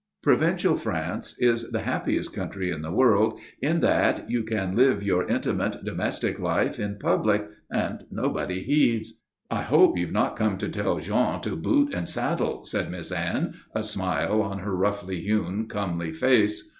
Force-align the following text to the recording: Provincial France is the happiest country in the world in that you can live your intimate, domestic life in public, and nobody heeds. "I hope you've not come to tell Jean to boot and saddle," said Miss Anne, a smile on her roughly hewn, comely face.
Provincial 0.23 0.77
France 0.77 1.37
is 1.37 1.69
the 1.69 1.81
happiest 1.81 2.33
country 2.33 2.71
in 2.71 2.81
the 2.81 2.89
world 2.91 3.39
in 3.61 3.81
that 3.81 4.27
you 4.31 4.41
can 4.41 4.75
live 4.75 5.03
your 5.03 5.27
intimate, 5.29 5.85
domestic 5.85 6.39
life 6.39 6.79
in 6.79 6.97
public, 6.97 7.47
and 7.71 8.07
nobody 8.09 8.63
heeds. 8.63 9.19
"I 9.51 9.61
hope 9.61 9.99
you've 9.99 10.11
not 10.11 10.35
come 10.35 10.57
to 10.57 10.69
tell 10.69 10.97
Jean 10.97 11.39
to 11.41 11.55
boot 11.55 11.93
and 11.93 12.07
saddle," 12.07 12.65
said 12.65 12.89
Miss 12.89 13.11
Anne, 13.11 13.53
a 13.75 13.83
smile 13.83 14.41
on 14.41 14.57
her 14.57 14.75
roughly 14.75 15.21
hewn, 15.21 15.67
comely 15.67 16.11
face. 16.13 16.67